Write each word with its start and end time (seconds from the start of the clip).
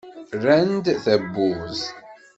Rran-d 0.35 0.85
tawwurt. 1.03 1.83